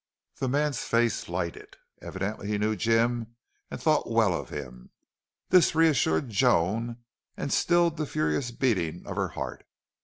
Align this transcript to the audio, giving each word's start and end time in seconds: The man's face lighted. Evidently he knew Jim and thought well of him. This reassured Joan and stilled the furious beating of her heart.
The 0.39 0.49
man's 0.49 0.79
face 0.79 1.29
lighted. 1.29 1.77
Evidently 2.01 2.47
he 2.47 2.57
knew 2.57 2.75
Jim 2.75 3.35
and 3.69 3.79
thought 3.79 4.09
well 4.09 4.33
of 4.33 4.49
him. 4.49 4.89
This 5.49 5.75
reassured 5.75 6.29
Joan 6.31 6.97
and 7.37 7.53
stilled 7.53 7.97
the 7.97 8.07
furious 8.07 8.49
beating 8.49 9.05
of 9.05 9.15
her 9.15 9.27
heart. 9.37 9.63